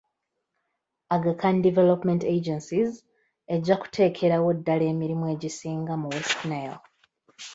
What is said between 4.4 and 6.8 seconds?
ddala emirimu egisinga mu West Nile.